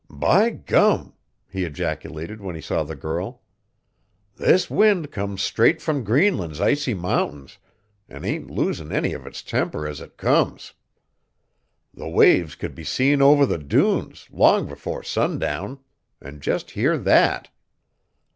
[0.09, 1.13] "By gum!"
[1.47, 3.43] he ejaculated when he saw the girl.
[4.35, 7.59] "This wind comes straight frum Greenland's icy mountains,
[8.09, 10.73] an' ain't losin' any of its temper as it comes.
[11.93, 15.77] The waves could be seen over the dunes, long 'fore sundown;
[16.19, 17.49] an' jest hear that."